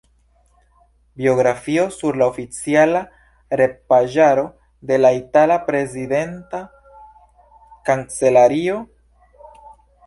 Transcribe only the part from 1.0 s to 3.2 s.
Biografio sur la oficiala